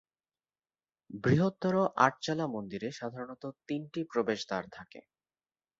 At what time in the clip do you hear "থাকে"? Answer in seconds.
4.71-4.99